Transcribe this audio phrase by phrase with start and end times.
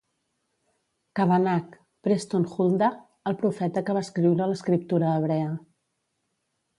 [1.17, 1.75] Kavanagh,
[2.07, 2.89] Preston Huldah:
[3.33, 5.53] el profeta que va escriure l'escriptura hebrea.